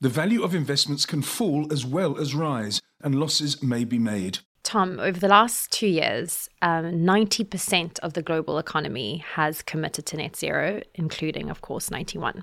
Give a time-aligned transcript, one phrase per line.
[0.00, 4.38] the value of investments can fall as well as rise, and losses may be made.
[4.62, 10.16] Tom, over the last two years, um, 90% of the global economy has committed to
[10.16, 12.42] net zero, including, of course, 91.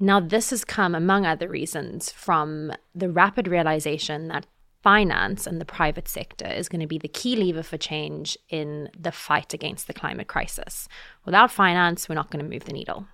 [0.00, 4.46] Now, this has come, among other reasons, from the rapid realization that
[4.82, 8.90] finance and the private sector is going to be the key lever for change in
[8.98, 10.88] the fight against the climate crisis.
[11.24, 13.06] Without finance, we're not going to move the needle.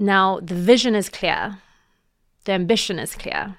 [0.00, 1.58] Now, the vision is clear,
[2.44, 3.58] the ambition is clear,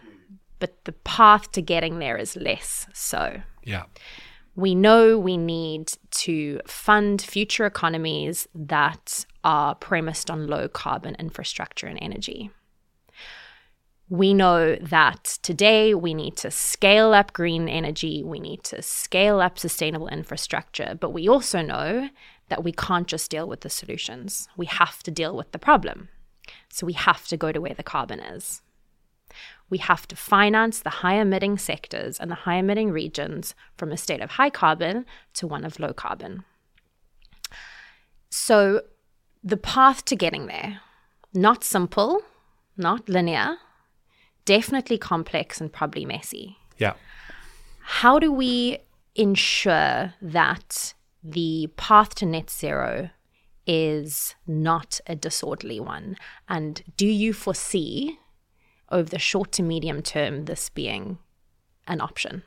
[0.57, 3.41] but the path to getting there is less so.
[3.63, 3.83] Yeah.
[4.55, 11.85] We know we need to fund future economies that are premised on low carbon infrastructure
[11.85, 12.49] and energy.
[14.09, 19.41] We know that today we need to scale up green energy, we need to scale
[19.41, 22.09] up sustainable infrastructure, but we also know
[22.49, 24.49] that we can't just deal with the solutions.
[24.57, 26.09] We have to deal with the problem.
[26.69, 28.61] So we have to go to where the carbon is.
[29.69, 33.97] We have to finance the high emitting sectors and the high emitting regions from a
[33.97, 36.43] state of high carbon to one of low carbon.
[38.29, 38.81] So
[39.43, 40.81] the path to getting there,
[41.33, 42.21] not simple,
[42.75, 43.57] not linear,
[44.45, 46.57] definitely complex and probably messy.
[46.77, 46.93] Yeah.
[47.81, 48.79] How do we
[49.15, 53.09] ensure that the path to net zero
[53.67, 56.17] is not a disorderly one?
[56.47, 58.19] And do you foresee
[58.89, 61.17] over the short to medium term this being
[61.87, 62.43] an option?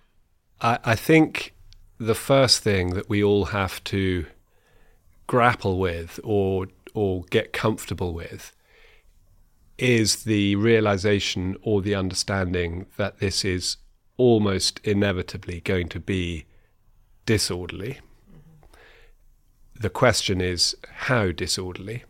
[0.60, 1.54] I, I think
[1.98, 4.26] the first thing that we all have to
[5.26, 8.52] grapple with or or get comfortable with
[9.78, 13.78] is the realization or the understanding that this is
[14.16, 16.44] almost inevitably going to be
[17.26, 18.00] disorderly
[19.78, 22.04] the question is how disorderly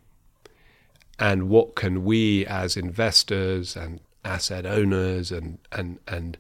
[1.19, 6.37] and what can we as investors and asset owners and, and, and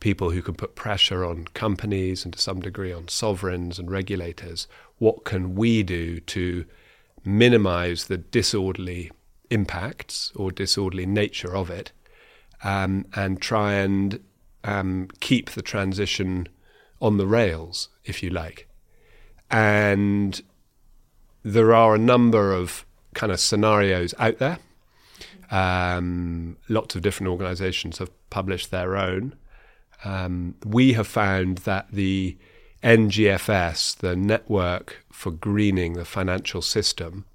[0.00, 4.66] people who can put pressure on companies and to some degree on sovereigns and regulators,
[4.98, 6.64] what can we do to
[7.24, 9.10] minimize the disorderly
[9.50, 11.92] impacts or disorderly nature of it
[12.64, 14.20] um, and try and
[14.64, 16.48] um, keep the transition
[17.00, 18.68] on the rails, if you like.
[19.50, 20.40] And
[21.42, 24.58] there are a number of kind of scenarios out there.
[25.50, 29.34] Um, lots of different organizations have published their own.
[30.04, 32.36] Um, we have found that the
[32.82, 37.26] NGFS, the Network for Greening the Financial System,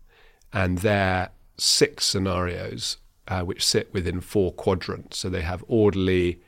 [0.51, 2.97] and their six scenarios,
[3.27, 5.19] uh, which sit within four quadrants.
[5.19, 6.41] So they have orderly,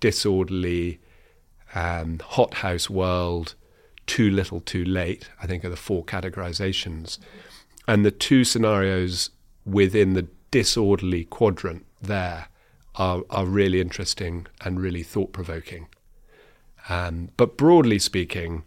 [0.00, 1.00] disorderly,
[1.74, 3.54] um, hothouse world,
[4.06, 7.18] too little, too late, I think are the four categorizations.
[7.88, 9.30] And the two scenarios
[9.64, 12.48] within the disorderly quadrant there
[12.94, 15.88] are, are really interesting and really thought provoking.
[16.88, 18.62] Um, but broadly speaking,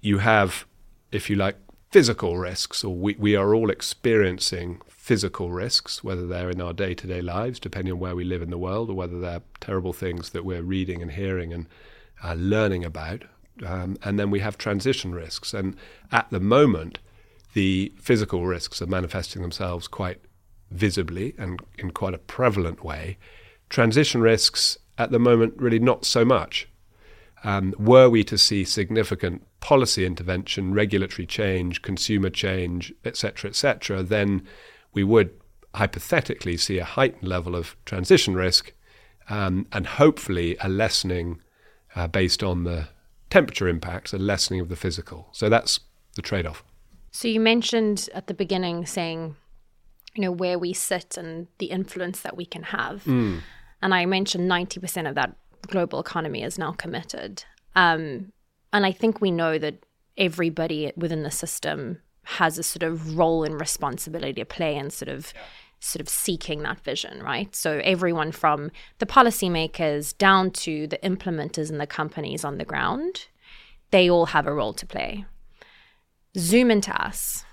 [0.00, 0.64] you have,
[1.12, 1.56] if you like,
[1.90, 6.94] physical risks, or we, we are all experiencing physical risks, whether they're in our day
[6.94, 9.92] to day lives, depending on where we live in the world, or whether they're terrible
[9.92, 11.66] things that we're reading and hearing and
[12.22, 13.24] uh, learning about.
[13.64, 15.54] Um, and then we have transition risks.
[15.54, 15.76] And
[16.12, 16.98] at the moment,
[17.54, 20.20] the physical risks are manifesting themselves quite
[20.70, 23.18] visibly and in quite a prevalent way.
[23.68, 26.68] Transition risks at the moment, really not so much.
[27.44, 34.42] Um, were we to see significant policy intervention, regulatory change, consumer change, etc., etc., then
[34.92, 35.30] we would
[35.74, 38.72] hypothetically see a heightened level of transition risk
[39.28, 41.40] um, and hopefully a lessening
[41.94, 42.88] uh, based on the
[43.30, 45.28] temperature impacts, a lessening of the physical.
[45.32, 45.80] So that's
[46.16, 46.64] the trade off.
[47.10, 49.36] So you mentioned at the beginning saying,
[50.14, 53.04] you know, where we sit and the influence that we can have.
[53.04, 53.40] Mm.
[53.82, 55.36] And I mentioned 90% of that
[55.68, 57.44] global economy is now committed.
[57.76, 58.32] Um,
[58.72, 59.84] and I think we know that
[60.16, 65.08] everybody within the system has a sort of role and responsibility to play in sort
[65.08, 65.32] of.
[65.80, 67.54] Sort of seeking that vision, right?
[67.54, 73.26] So everyone from the policymakers down to the implementers and the companies on the ground,
[73.90, 75.24] they all have a role to play.
[76.36, 77.44] Zoom into us,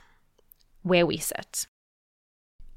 [0.81, 1.67] where we sit.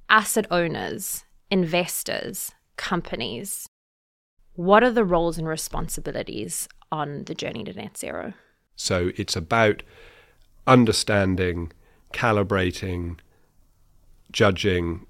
[0.09, 3.69] Asset owners, investors, companies.
[4.55, 8.35] What are the roles and responsibilities on the journey to net zero?
[8.77, 9.83] So it's about
[10.67, 11.73] understanding,
[12.13, 13.19] calibrating,
[14.31, 15.07] judging,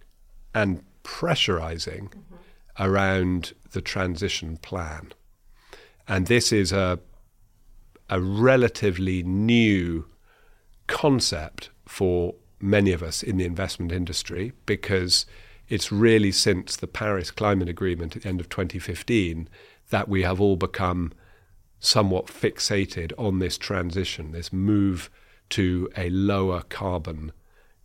[0.54, 2.36] and pressurizing mm-hmm.
[2.78, 5.12] around the transition plan.
[6.06, 6.98] And this is a,
[8.08, 10.06] a relatively new
[10.86, 15.26] concept for many of us in the investment industry because
[15.68, 19.48] it's really since the Paris Climate Agreement at the end of 2015
[19.90, 21.12] that we have all become
[21.78, 25.10] somewhat fixated on this transition, this move
[25.50, 27.32] to a lower carbon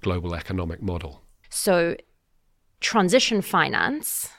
[0.02, 1.22] global economic model.
[1.50, 1.96] So,
[2.84, 4.30] transition finance,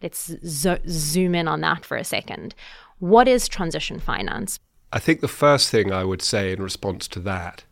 [0.00, 2.54] let's zo- zoom in on that for a second.
[2.98, 4.60] What is transition finance?
[4.92, 7.64] I think the first thing I would say in response to that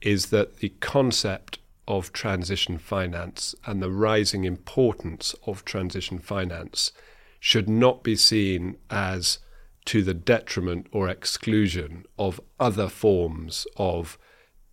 [0.00, 1.58] is that the concept
[1.88, 6.92] of transition finance and the rising importance of transition finance
[7.40, 9.40] should not be seen as
[9.86, 14.16] to the detriment or exclusion of other forms of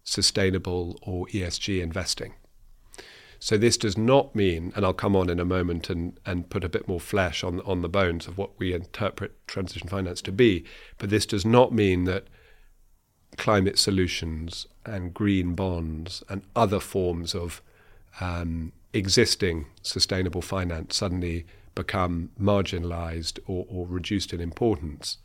[0.03, 2.33] sustainable or ESG investing.
[3.39, 6.65] So this does not mean, and I'll come on in a moment and, and put
[6.65, 10.31] a bit more flesh on on the bones of what we interpret transition finance to
[10.31, 10.65] be,
[10.97, 12.27] but this does not mean that
[13.37, 17.61] climate solutions and green bonds and other forms of
[18.19, 21.45] um, existing sustainable finance suddenly
[21.75, 25.17] become marginalized or, or, reduced in importance.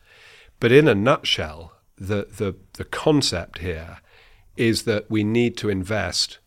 [0.61, 3.99] But in a nutshell, the, the, the concept here
[4.57, 6.39] is that we need to invest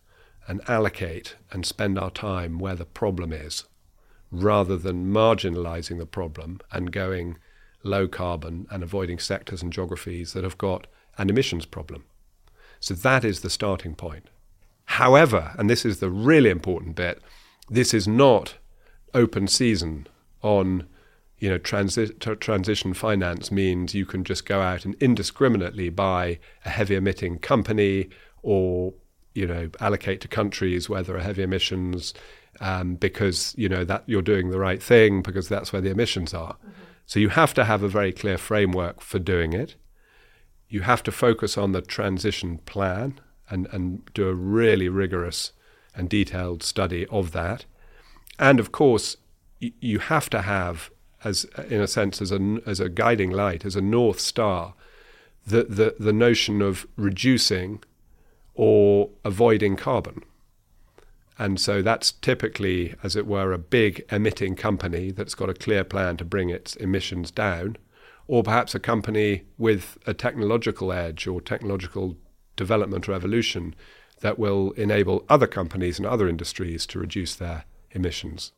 [0.47, 3.65] and allocate and spend our time where the problem is,
[4.31, 7.37] rather than marginalizing the problem and going
[7.83, 12.03] low carbon and avoiding sectors and geographies that have got an emissions problem.
[12.79, 14.29] So that is the starting point.
[14.85, 17.21] However, and this is the really important bit,
[17.69, 18.55] this is not
[19.13, 20.07] open season
[20.41, 20.87] on
[21.39, 26.69] you know transi- transition finance means you can just go out and indiscriminately buy a
[26.69, 28.09] heavy emitting company
[28.41, 28.93] or
[29.37, 32.13] you know allocate to countries where there are heavy emissions
[32.59, 36.33] um, because you know that you're doing the right thing because that's where the emissions
[36.33, 36.53] are.
[36.53, 36.71] Mm-hmm.
[37.05, 39.75] So you have to have a very clear framework for doing it.
[40.67, 45.53] You have to focus on the transition plan and, and do a really rigorous
[45.95, 47.65] and detailed study of that.
[48.39, 49.17] And of course,
[49.61, 50.89] y- you have to have,
[51.23, 54.73] as in a sense, as a as a guiding light, as a north star,
[55.45, 57.83] the the, the notion of reducing
[58.57, 60.23] or avoiding carbon.
[61.37, 65.83] And so that's typically, as it were, a big emitting company that's got a clear
[65.83, 67.77] plan to bring its emissions down,
[68.25, 72.17] or perhaps a company with a technological edge or technological
[72.55, 73.75] development or evolution
[74.21, 78.51] that will enable other companies and other industries to reduce their emissions.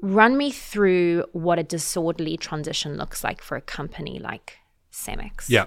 [0.00, 4.58] Run me through what a disorderly transition looks like for a company like
[4.92, 5.46] Cemex.
[5.48, 5.64] Yeah.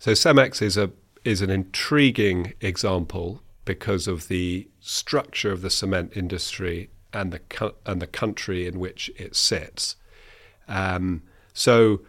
[0.00, 0.90] So Cemex is a
[1.28, 8.00] is an intriguing example because of the structure of the cement industry and the and
[8.00, 9.96] the country in which it sits.
[10.68, 11.22] Um,
[11.52, 12.00] so,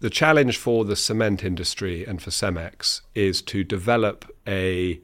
[0.00, 5.00] the challenge for the cement industry and for Cemex is to develop a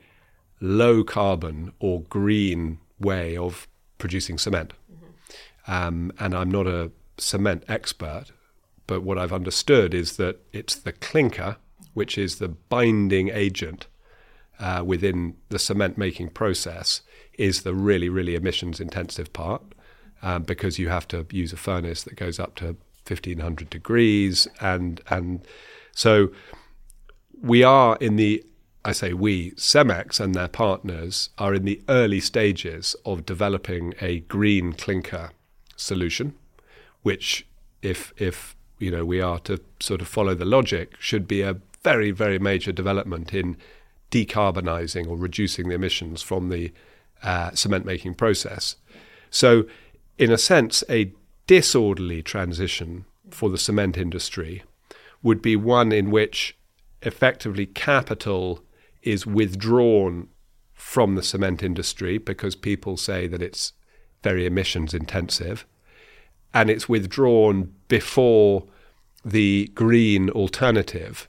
[0.61, 4.75] low carbon or green way of producing cement.
[4.93, 5.73] Mm-hmm.
[5.73, 8.27] Um, and I'm not a cement expert,
[8.87, 11.57] but what I've understood is that it's the clinker
[11.95, 13.87] which is the binding agent
[14.59, 17.03] uh, within the cement making process,
[17.35, 19.63] is the really, really emissions intensive part
[20.23, 24.47] um, because you have to use a furnace that goes up to 1500 degrees.
[24.61, 25.47] And, and
[25.93, 26.31] so
[27.41, 28.45] we are in the,
[28.85, 34.21] I say we, Cemex and their partners are in the early stages of developing a
[34.21, 35.31] green clinker
[35.77, 36.35] solution,
[37.03, 37.47] which
[37.83, 41.57] if, if you know, we are to sort of follow the logic, should be a
[41.83, 43.57] very, very major development in
[44.11, 46.73] decarbonising or reducing the emissions from the
[47.23, 48.77] uh, cement making process.
[49.31, 49.65] So,
[50.19, 51.13] in a sense, a
[51.47, 54.63] disorderly transition for the cement industry
[55.23, 56.57] would be one in which
[57.03, 58.63] effectively capital
[59.03, 60.29] is withdrawn
[60.75, 63.73] from the cement industry because people say that it's
[64.23, 65.67] very emissions intensive
[66.55, 68.65] and it's withdrawn before
[69.25, 71.29] the green alternative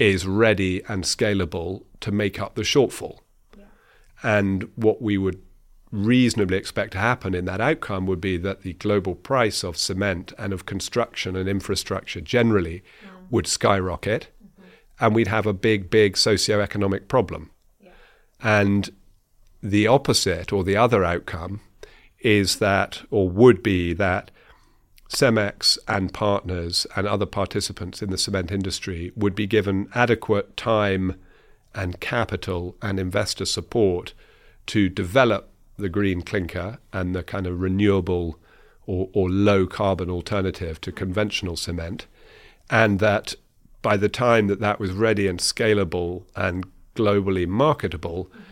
[0.00, 3.18] is ready and scalable to make up the shortfall.
[3.56, 3.64] Yeah.
[4.22, 5.42] And what we would
[5.92, 10.32] reasonably expect to happen in that outcome would be that the global price of cement
[10.38, 13.10] and of construction and infrastructure generally yeah.
[13.30, 15.04] would skyrocket mm-hmm.
[15.04, 17.50] and we'd have a big, big socio-economic problem.
[17.80, 17.90] Yeah.
[18.42, 18.90] And
[19.62, 21.60] the opposite or the other outcome
[22.20, 24.30] is that, or would be that
[25.10, 31.16] Cemex and partners and other participants in the cement industry would be given adequate time
[31.74, 34.14] and capital and investor support
[34.66, 38.38] to develop the green clinker and the kind of renewable
[38.86, 42.06] or, or low carbon alternative to conventional cement,
[42.68, 43.34] and that
[43.82, 48.42] by the time that that was ready and scalable and globally marketable, mm-hmm.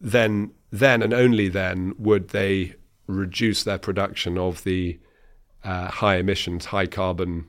[0.00, 2.74] then then and only then would they
[3.06, 4.98] reduce their production of the
[5.64, 7.46] uh, high emissions, high carbon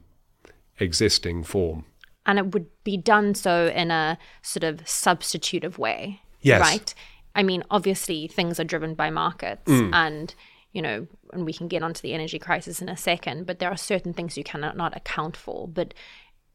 [0.79, 1.85] existing form.
[2.25, 6.21] And it would be done so in a sort of substitutive way.
[6.41, 6.61] Yes.
[6.61, 6.93] Right?
[7.35, 10.33] I mean, obviously, things are driven by markets and
[10.75, 13.69] you know, and we can get onto the energy crisis in a second, but there
[13.69, 15.69] are certain things you cannot not account for.
[15.69, 15.93] But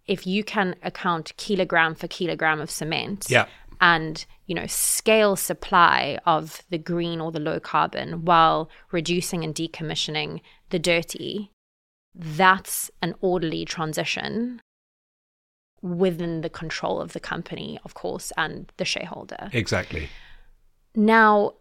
[0.07, 3.47] if you can account kilogram for kilogram of cement Yeah.
[3.81, 9.55] And you know scale supply of the green or the low carbon while reducing and
[9.55, 11.51] decommissioning the dirty
[12.15, 14.61] that's an orderly transition
[15.83, 20.09] within the control of the company of course and the shareholder Exactly.
[20.95, 21.55] now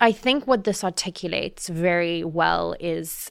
[0.00, 3.30] i think what this articulates very well is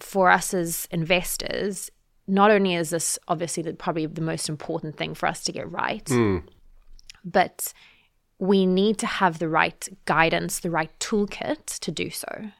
[0.00, 1.90] for us as investors
[2.26, 5.70] not only is this obviously the, probably the most important thing for us to get
[5.70, 6.38] right hmm.
[7.24, 7.72] But
[8.38, 12.50] we need to have the right guidance, the right toolkit to do so.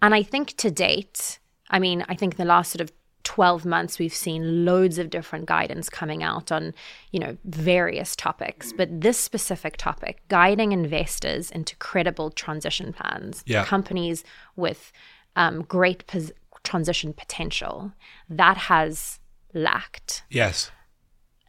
[0.00, 1.38] And I think to date,
[1.70, 2.92] I mean, I think the last sort of
[3.24, 6.74] 12 months we've seen loads of different guidance coming out on,
[7.10, 13.64] you know, various topics, but this specific topic, guiding investors into credible transition plans, Yeah.
[13.64, 14.24] companies
[14.56, 14.92] with
[15.36, 16.32] um, great pos-
[16.64, 17.92] transition potential,
[18.28, 19.18] that has
[19.54, 20.22] lacked.
[20.30, 20.70] Yes.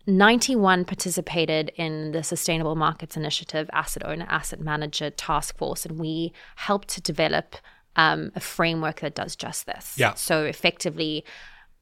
[0.08, 6.32] 91 participated in the Sustainable Markets Initiative Asset Owner, Asset Manager Task Force, and we
[6.56, 7.56] helped to develop
[7.96, 9.96] um, a framework that does just this.
[9.98, 10.14] Yeah.
[10.14, 11.26] So, effectively,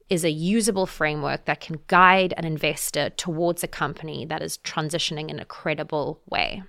[0.08, 5.30] is a usable framework that can guide an investor towards a company that is transitioning
[5.30, 6.62] in a credible way.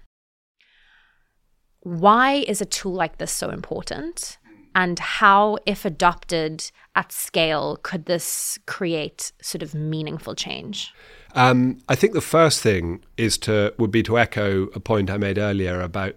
[1.82, 4.38] Why is a tool like this so important?
[4.74, 10.94] And how, if adopted at scale, could this create sort of meaningful change?
[11.36, 15.18] Um, I think the first thing is to would be to echo a point I
[15.18, 16.16] made earlier about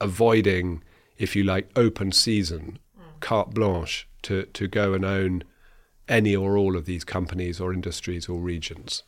[0.00, 0.82] avoiding,
[1.18, 2.78] if you like, open season,
[3.20, 5.42] carte blanche to to go and own
[6.08, 9.02] any or all of these companies or industries or regions.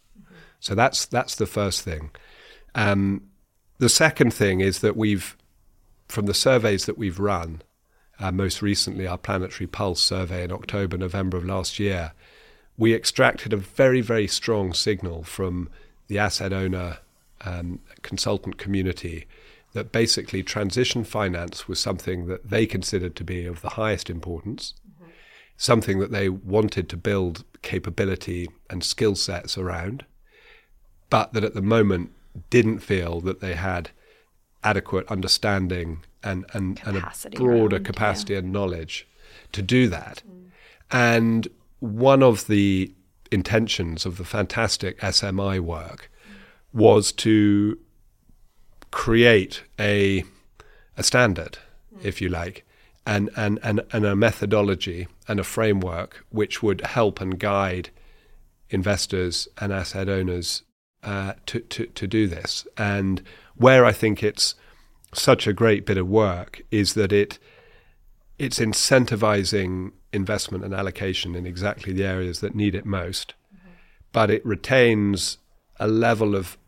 [0.58, 2.10] So that's that's the first thing.
[2.74, 3.28] Um,
[3.78, 5.36] the second thing is that we've,
[6.08, 7.62] from the surveys that we've run,
[8.18, 12.12] uh, most recently our Planetary Pulse survey in October, November of last year,
[12.78, 15.68] we extracted a very, very strong signal from
[16.08, 16.98] the asset owner
[17.44, 19.26] um, consultant community
[19.72, 24.74] that basically transition finance was something that they considered to be of the highest importance,
[25.56, 30.04] something that they wanted to build capability and skill sets around,
[31.10, 32.10] but that at the moment
[32.50, 33.90] didn't feel that they had
[34.64, 39.06] adequate understanding and, and, and a broader around, capacity and knowledge
[39.52, 40.22] to do that.
[40.90, 41.48] And
[41.80, 42.92] one of the
[43.30, 46.10] intentions of the fantastic SMI work
[46.72, 47.78] was to
[48.90, 50.24] create a
[50.96, 51.58] a standard,
[52.02, 52.64] if you like,
[53.06, 57.90] and, and, and, and a methodology and a framework which would help and guide
[58.70, 60.62] investors and asset owners
[61.02, 62.66] uh, to, to, to do this.
[62.76, 63.22] And
[63.54, 64.54] where I think it's
[65.14, 67.38] such a great bit of work is that it
[68.38, 73.34] it's incentivizing investment and allocation in exactly the areas that need it most,
[74.12, 75.38] but it retains
[75.78, 76.58] a level of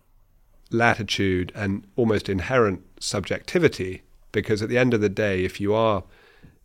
[0.70, 4.02] latitude and almost inherent subjectivity
[4.32, 6.04] because at the end of the day, if you are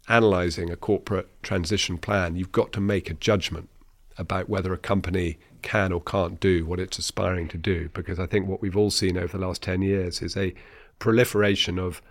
[0.09, 3.69] analyzing a corporate transition plan, you've got to make a judgment
[4.17, 7.89] about whether a company can or can't do what it's aspiring to do.
[7.93, 10.53] Because I think what we've all seen over the last 10 years is a
[10.99, 12.01] proliferation of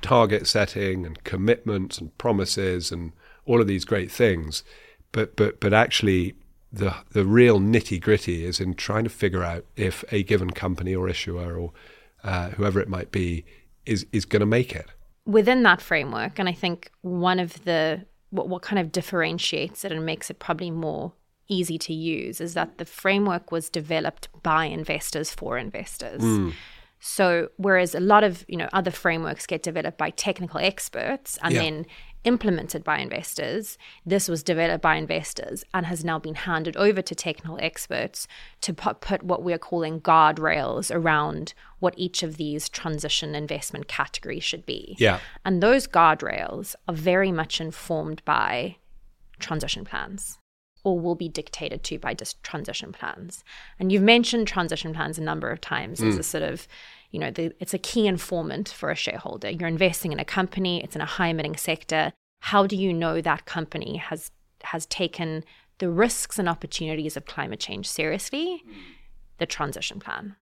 [0.00, 3.12] target setting and commitments and promises and
[3.50, 4.64] all of these great things.
[5.12, 6.34] But, but, but actually,
[6.80, 10.94] the, the real nitty gritty is in trying to figure out if a given company
[10.94, 11.72] or issuer or
[12.22, 13.44] uh, whoever it might be
[13.86, 14.86] is, is going to make it.
[15.38, 18.04] within that framework, and I think one of the
[18.36, 21.12] what, what kind of differentiates it and makes it probably more
[21.48, 26.22] easy to use is that the framework was developed by investors for investors.
[27.02, 31.54] So whereas a lot of you know other frameworks get developed by technical experts and
[31.54, 31.62] Yeah.
[31.62, 31.86] then
[32.24, 37.14] implemented by investors, this was developed by investors and has now been handed over to
[37.14, 38.26] technical experts
[38.60, 44.66] to put, what we're calling guardrails around what each of these transition investment categories should
[44.66, 44.96] be.
[44.98, 45.20] Yeah.
[45.44, 48.76] And those guardrails are very much informed by
[49.38, 50.38] transition plans
[50.84, 53.44] or will be dictated to by dis- transition plans.
[53.78, 56.20] And you've mentioned transition plans a number of times as hmm.
[56.20, 56.66] a sort of,
[57.10, 59.50] you know, the, it's a key informant for a shareholder.
[59.50, 62.12] You're investing in a company, it's in a high emitting sector.
[62.40, 64.30] How do you know that company has
[64.62, 65.44] has taken
[65.78, 68.62] the risks and opportunities of climate change seriously?
[69.38, 70.36] The transition plan.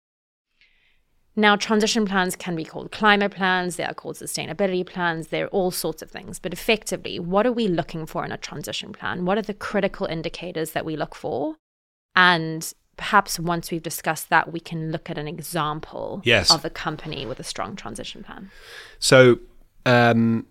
[1.37, 5.69] Now, transition plans can be called climate plans, they are called sustainability plans, they're all
[5.69, 6.39] sorts of things.
[6.39, 9.25] But effectively, what are we looking for in a transition plan?
[9.25, 11.57] What are the critical indicators that we look for?
[12.15, 16.53] And perhaps once we've discussed that, we can look at an example yes.
[16.53, 18.49] of a company with a strong transition plan.
[18.99, 19.39] So,
[19.85, 20.45] um,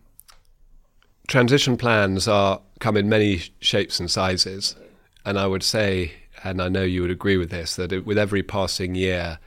[1.26, 4.76] transition plans are come in many shapes and sizes,
[5.24, 8.18] and I would say, and I know you would agree with this, that it, with
[8.18, 9.38] every passing year,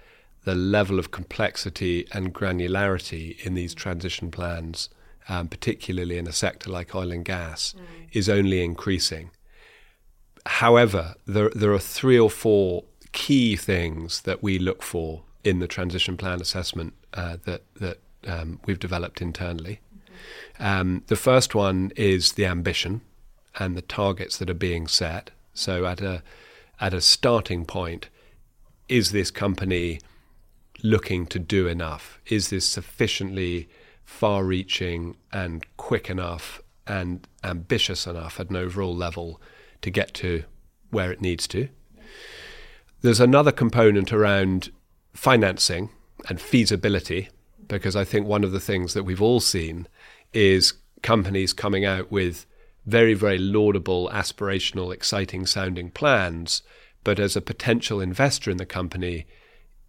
[0.44, 4.90] the level of complexity and granularity in these transition plans,
[5.30, 8.08] um, particularly in a sector like oil and gas, mm.
[8.14, 9.30] is only increasing.
[10.48, 15.68] However, there, there are three or four key things that we look for in the
[15.68, 19.80] transition plan assessment uh, that, that um, we've developed internally.
[20.60, 23.02] Um, the first one is the ambition
[23.56, 25.32] and the targets that are being set.
[25.54, 26.24] So, at a
[26.80, 28.10] at a starting point,
[28.88, 30.00] is this company
[30.84, 32.20] looking to do enough?
[32.28, 33.68] Is this sufficiently
[34.06, 39.42] far reaching and quick enough and ambitious enough at an overall level
[39.82, 40.44] to get to
[40.92, 41.70] where it needs to?
[43.02, 44.72] There's another component around
[45.14, 45.90] financing
[46.30, 47.30] and feasibility,
[47.68, 49.88] because I think one of the things that we've all seen
[50.34, 52.46] is companies coming out with
[52.86, 56.64] very, very laudable, aspirational, exciting sounding plans.
[57.04, 59.26] But as a potential investor in the company,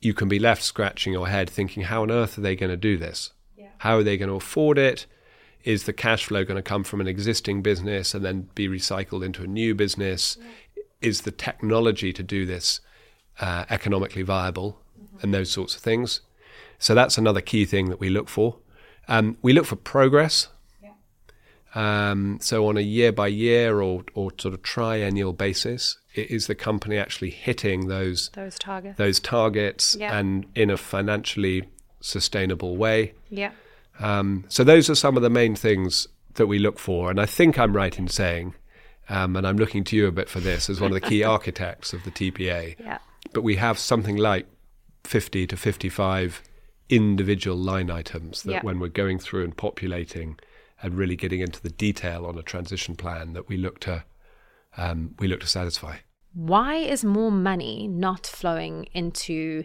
[0.01, 2.77] you can be left scratching your head thinking, how on earth are they going to
[2.77, 3.33] do this?
[3.57, 3.69] Yeah.
[3.79, 5.07] How are they going to afford it?
[5.69, 9.23] Is the cash flow going to come from an existing business and then be recycled
[9.23, 10.39] into a new business?
[10.41, 10.83] Yeah.
[11.03, 12.81] Is the technology to do this
[13.39, 14.81] uh, economically viable?
[14.99, 15.19] Mm-hmm.
[15.21, 16.23] And those sorts of things.
[16.79, 18.57] So that's another key thing that we look for.
[19.09, 20.49] Um, we look for progress.
[21.75, 26.55] Um, so on a year by year or, or sort of triennial basis, is the
[26.55, 30.19] company actually hitting those those targets those targets yeah.
[30.19, 31.69] and in a financially
[32.01, 33.13] sustainable way?
[33.29, 33.53] Yeah.
[33.99, 37.27] Um, so those are some of the main things that we look for, and I
[37.27, 38.55] think I'm right in saying,
[39.09, 41.23] um, and I'm looking to you a bit for this as one of the key
[41.37, 42.77] architects of the TPA.
[42.79, 42.99] Yeah.
[43.33, 44.47] But we have something like
[45.05, 46.43] 50 to 55
[46.89, 48.63] individual line items that yeah.
[48.63, 50.39] when we're going through and populating
[50.83, 54.05] and really getting into the detail on a transition plan that we look to
[54.77, 55.97] um, we look to satisfy.
[56.35, 59.65] Why is more money not flowing into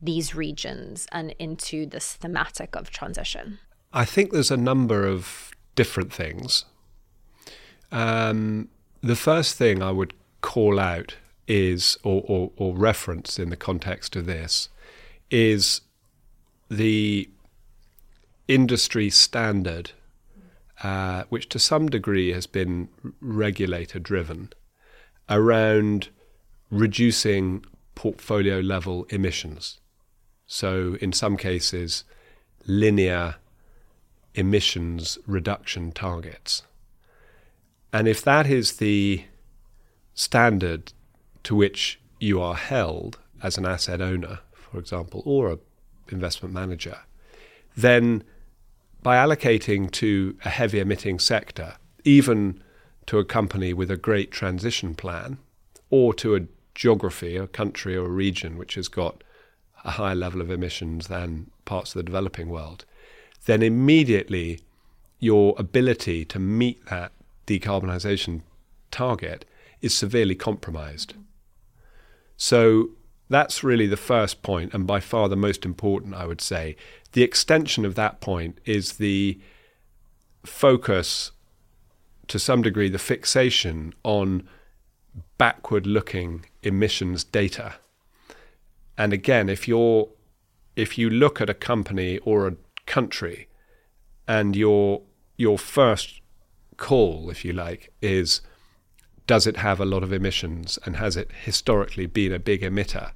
[0.00, 3.58] these regions and into this thematic of transition?
[3.92, 6.64] I think there's a number of different things.
[7.90, 8.68] Um,
[9.02, 14.16] the first thing I would call out is, or, or, or reference in the context
[14.16, 14.68] of this,
[15.30, 15.82] is
[16.70, 17.28] the
[18.48, 19.92] industry standard
[20.82, 22.88] uh, which to some degree has been
[23.20, 24.50] regulator driven,
[25.28, 26.08] around
[26.70, 29.78] reducing portfolio level emissions.
[30.46, 32.04] So, in some cases,
[32.66, 33.36] linear
[34.34, 36.62] emissions reduction targets.
[37.92, 39.24] And if that is the
[40.14, 40.92] standard
[41.44, 45.58] to which you are held as an asset owner, for example, or an
[46.08, 46.98] investment manager,
[47.76, 48.22] then
[49.02, 52.62] by allocating to a heavy emitting sector, even
[53.06, 55.38] to a company with a great transition plan,
[55.90, 59.22] or to a geography, a country or a region which has got
[59.84, 62.84] a higher level of emissions than parts of the developing world,
[63.46, 64.60] then immediately
[65.18, 67.12] your ability to meet that
[67.46, 68.42] decarbonisation
[68.90, 69.44] target
[69.80, 71.14] is severely compromised.
[72.36, 72.90] So
[73.28, 76.76] that's really the first point, and by far the most important, I would say.
[77.12, 79.40] The extension of that point is the
[80.44, 81.30] focus,
[82.28, 84.48] to some degree, the fixation on
[85.38, 87.74] backward looking emissions data.
[88.96, 90.08] And again, if you're
[90.74, 93.48] if you look at a company or a country.
[94.26, 95.02] And your
[95.36, 96.20] your first
[96.76, 98.40] call, if you like, is
[99.26, 103.12] does it have a lot of emissions and has it historically been a big emitter,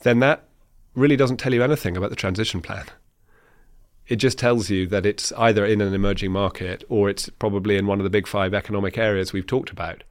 [0.00, 0.44] then that
[0.94, 2.86] really doesn't tell you anything about the transition plan.
[4.06, 7.86] It just tells you that it's either in an emerging market or it's probably in
[7.86, 10.04] one of the big five economic areas we've talked about.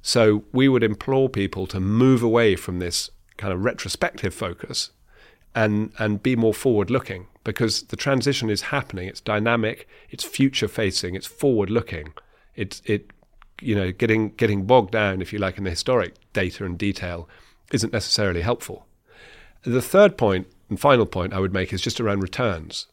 [0.00, 4.90] So we would implore people to move away from this kind of retrospective focus
[5.54, 9.08] and and be more forward looking because the transition is happening.
[9.08, 9.88] It's dynamic.
[10.10, 12.12] It's future facing it's forward looking
[12.54, 13.10] it's it
[13.60, 17.28] you know getting getting bogged down if you like in the historic data and detail
[17.72, 18.86] isn't necessarily helpful.
[19.62, 22.86] The third point and final point I would make is just around returns.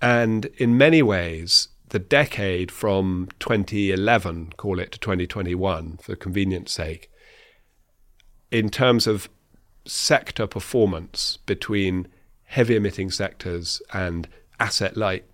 [0.00, 7.10] And in many ways, the decade from 2011, call it to 2021 for convenience sake,
[8.50, 9.28] in terms of
[9.84, 12.08] sector performance between
[12.46, 14.28] heavy emitting sectors and
[14.58, 15.24] asset light,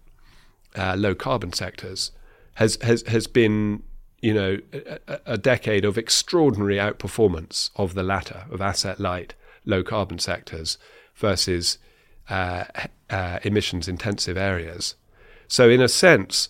[0.76, 2.12] uh, low carbon sectors
[2.54, 3.82] has, has, has been
[4.22, 4.58] you know,
[5.08, 9.34] a, a, decade of extraordinary outperformance of the latter, of asset light,
[9.66, 10.78] low carbon sectors
[11.16, 11.78] versus
[12.30, 12.64] uh,
[13.10, 14.94] uh, emissions intensive areas.
[15.48, 16.48] So, in a sense,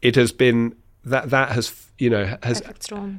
[0.00, 2.60] it has been that that has you know has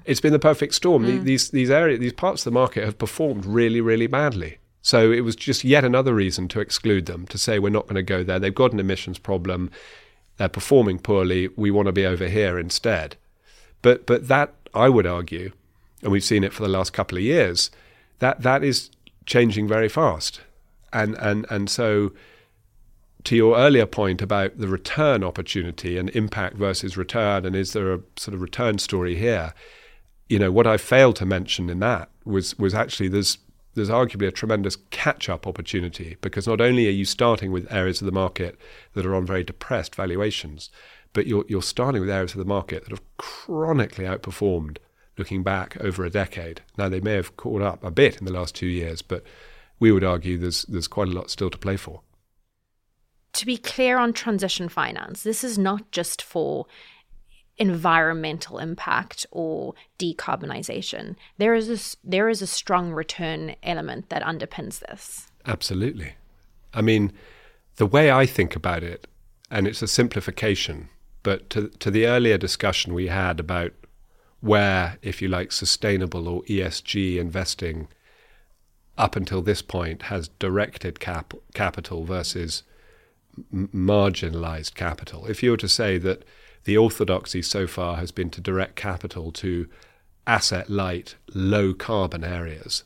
[0.05, 1.05] it's been the perfect storm.
[1.05, 1.23] Mm.
[1.23, 4.57] These these areas, these parts of the market have performed really, really badly.
[4.81, 7.95] So it was just yet another reason to exclude them, to say we're not going
[7.95, 8.39] to go there.
[8.39, 9.69] They've got an emissions problem.
[10.37, 11.49] They're performing poorly.
[11.55, 13.15] We want to be over here instead.
[13.81, 15.51] But but that I would argue,
[16.01, 17.69] and we've seen it for the last couple of years,
[18.19, 18.89] that that is
[19.25, 20.41] changing very fast.
[20.93, 22.11] And and and so
[23.23, 27.93] to your earlier point about the return opportunity and impact versus return, and is there
[27.93, 29.53] a sort of return story here?
[30.27, 33.37] You know, what I failed to mention in that was was actually there's
[33.73, 38.01] there's arguably a tremendous catch up opportunity because not only are you starting with areas
[38.01, 38.57] of the market
[38.93, 40.69] that are on very depressed valuations,
[41.13, 44.77] but you're, you're starting with areas of the market that have chronically outperformed
[45.17, 46.61] looking back over a decade.
[46.77, 49.23] Now, they may have caught up a bit in the last two years, but
[49.79, 52.01] we would argue there's, there's quite a lot still to play for.
[53.33, 56.65] To be clear on transition finance, this is not just for
[57.61, 61.15] environmental impact or decarbonization.
[61.37, 65.31] There is a, there is a strong return element that underpins this.
[65.45, 66.15] Absolutely.
[66.73, 67.13] I mean,
[67.75, 69.05] the way I think about it,
[69.51, 70.89] and it's a simplification,
[71.21, 73.73] but to, to the earlier discussion we had about
[74.39, 77.89] where, if you like, sustainable or ESG investing
[78.97, 82.63] up until this point has directed cap- capital versus
[83.53, 85.27] m- marginalized capital.
[85.27, 86.25] If you were to say that
[86.63, 89.67] the orthodoxy so far has been to direct capital to
[90.27, 92.83] asset light, low carbon areas,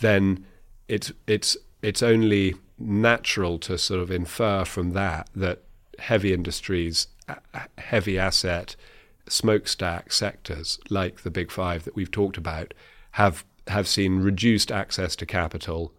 [0.00, 0.44] then
[0.88, 5.62] it's it's it's only natural to sort of infer from that that
[5.98, 7.06] heavy industries
[7.78, 8.74] heavy asset
[9.28, 12.74] smokestack sectors like the big five that we've talked about
[13.12, 15.92] have have seen reduced access to capital,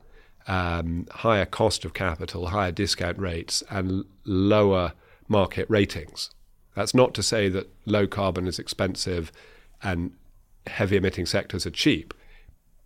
[0.48, 4.94] um, higher cost of capital, higher discount rates, and lower
[5.28, 6.30] market ratings.
[6.76, 9.32] That's not to say that low carbon is expensive
[9.82, 10.12] and
[10.68, 12.14] heavy emitting sectors are cheap,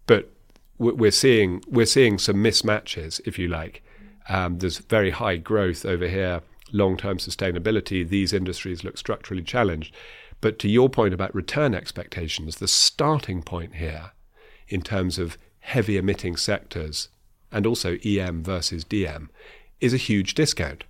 [0.06, 0.30] but
[0.80, 3.84] we're seeing we're seeing some mismatches, if you like.
[4.30, 9.96] Um, there's very high growth over here long term sustainability, these industries look structurally challenged.
[10.42, 14.12] But to your point about return expectations, the starting point here
[14.68, 17.10] in terms of heavy emitting sectors
[17.52, 19.30] and also EM versus DM
[19.80, 20.84] is a huge discount.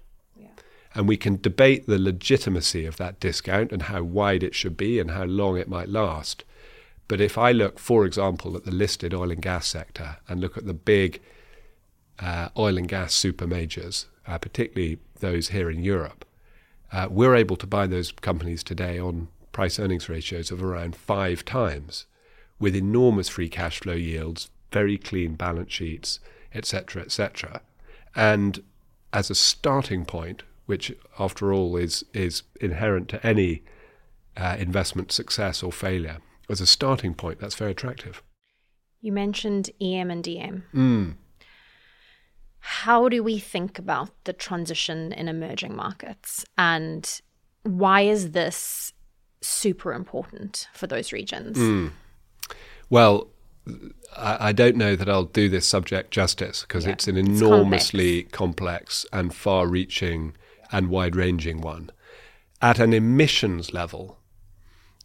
[0.97, 4.99] And we can debate the legitimacy of that discount and how wide it should be
[4.99, 6.43] and how long it might last.
[7.07, 10.57] But if I look, for example, at the listed oil and gas sector and look
[10.57, 11.21] at the big
[12.17, 16.25] uh, oil and gas super majors, uh, particularly those here in Europe,
[16.91, 21.45] uh, we're able to buy those companies today on price earnings ratios of around five
[21.45, 22.07] times
[22.59, 26.19] with enormous free cash flow yields, very clean balance sheets,
[26.55, 27.61] etc., etc.
[28.15, 28.63] And
[29.13, 33.63] as a starting point, which after all is, is inherent to any
[34.37, 36.17] uh, investment success or failure,
[36.49, 38.21] as a starting point, that's very attractive.
[39.01, 40.61] You mentioned EM and DM.
[40.73, 41.15] Mm
[42.69, 47.21] how do we think about the transition in emerging markets and
[47.63, 48.91] why is this
[49.39, 51.57] super important for those regions?
[51.57, 51.91] Mm.
[52.89, 53.29] Well,
[54.17, 56.91] I, I, don't know that I'll do this subject justice because yeah.
[56.91, 60.35] it's an enormously complex and far reaching
[60.71, 61.91] and wide ranging one.
[62.61, 64.17] At an emissions level,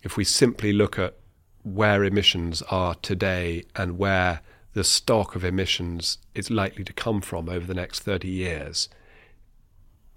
[0.03, 1.17] if we simply look at
[1.63, 4.41] where emissions are today and where
[4.75, 8.89] the stock of emissions is likely to come from over the next 30 years,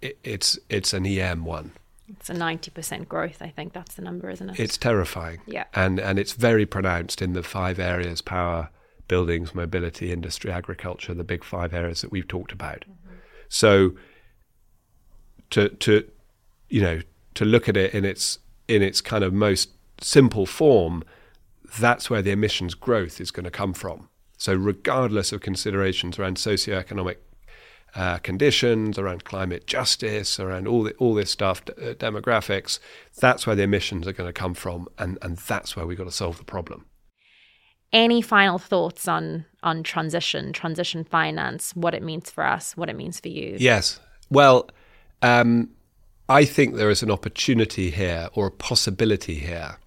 [0.02, 1.72] it, it's it's an EM one.
[2.08, 4.60] It's a 90% growth, I think that's the number, isn't it?
[4.60, 5.42] It's terrifying.
[5.48, 5.66] Yeah.
[5.74, 8.70] And and it's very pronounced in the five areas power,
[9.08, 12.82] buildings, mobility, industry, agriculture, the big five areas that we've talked about.
[12.82, 13.16] Mm-hmm.
[13.50, 13.96] So
[15.52, 16.10] to to
[16.70, 17.02] you know,
[17.36, 19.70] to look at it in its in its kind of most
[20.02, 21.04] simple form,
[21.80, 24.10] that's where the emissions growth is going to come from.
[24.38, 27.18] So, regardless of considerations around socioeconomic
[27.96, 32.80] uh, conditions, around climate justice, around all the, all this stuff, d- uh, demographics,
[33.18, 36.04] that's where the emissions are going to come from, and, and that's where we've got
[36.04, 36.86] to solve the problem.
[37.94, 42.96] Any final thoughts on on transition, transition finance, what it means for us, what it
[42.98, 43.56] means for you?
[43.58, 44.02] Yes.
[44.30, 44.70] Well,
[45.22, 45.70] um,
[46.28, 49.78] I think there is an opportunity here or a possibility here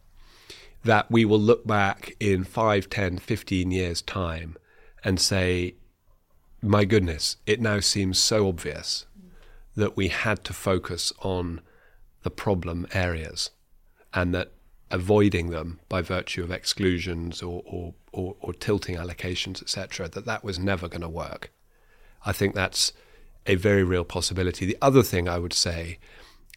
[0.85, 4.57] that we will look back in 5, 10, 15 years' time
[5.05, 5.75] and say,
[6.63, 9.07] my goodness, it now seems so obvious
[9.77, 11.61] that we had to focus on
[12.23, 13.51] the problem areas
[14.15, 14.53] and that
[14.91, 20.43] avoiding them by virtue of exclusions or, or, or, or tilting allocations, etc., that that
[20.43, 21.53] was never going to work.
[22.25, 22.93] I think that's
[23.49, 24.67] a very real possibility.
[24.67, 25.99] The other thing I would say,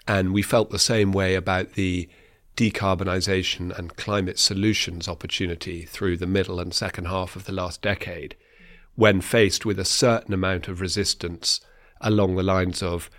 [0.08, 2.08] and we felt the same way about the
[2.58, 8.36] decarbonisation and climate solutions opportunity through the middle and second half of the last decade,
[8.96, 11.62] when faced with a certain amount of resistance
[12.02, 13.10] along the lines of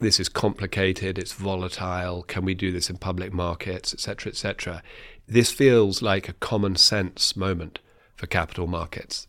[0.00, 4.82] this is complicated, it's volatile, can we do this in public markets, etc., etc.
[5.28, 7.78] This feels like a common sense moment
[8.16, 9.26] for capital markets.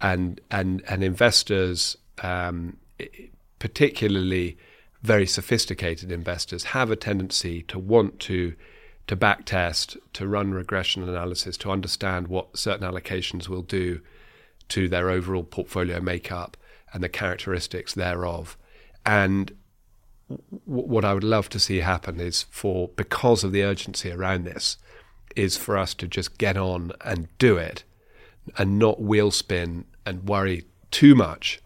[0.00, 2.76] And, and, and investors, um,
[3.58, 4.56] particularly
[5.02, 8.54] very sophisticated investors, have a tendency to want to
[9.06, 14.00] to backtest, to run regression analysis, to understand what certain allocations will do
[14.68, 16.56] to their overall portfolio makeup
[16.92, 18.56] and the characteristics thereof.
[19.04, 19.54] And
[20.64, 24.78] what I would love to see happen is for because of the urgency around this,
[25.36, 27.84] is for us to just get on and do it,
[28.56, 31.60] and not wheel spin and worry too much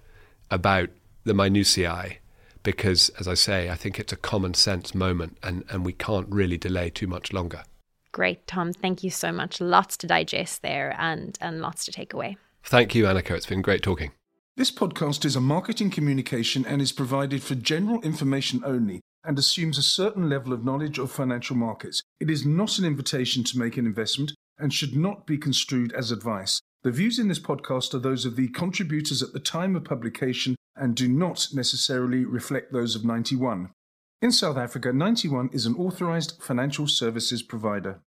[0.50, 0.88] about
[1.24, 2.18] the minutiae.
[2.62, 6.26] Because, as I say, I think it's a common sense moment, and, and we can't
[6.28, 7.62] really delay too much longer.
[8.12, 8.72] Great, Tom.
[8.72, 9.60] Thank you so much.
[9.60, 12.36] Lots to digest there, and and lots to take away.
[12.64, 13.30] Thank you, Annika.
[13.30, 14.10] It's been great talking.
[14.56, 19.78] This podcast is a marketing communication and is provided for general information only and assumes
[19.78, 22.02] a certain level of knowledge of financial markets.
[22.18, 26.10] It is not an invitation to make an investment and should not be construed as
[26.10, 26.60] advice.
[26.82, 30.56] The views in this podcast are those of the contributors at the time of publication
[30.78, 33.70] and do not necessarily reflect those of 91.
[34.20, 38.00] In South Africa, 91 is an authorized financial services provider.